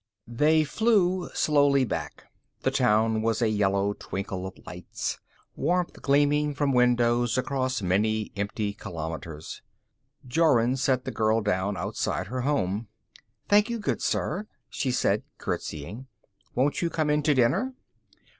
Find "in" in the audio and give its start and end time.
17.11-17.21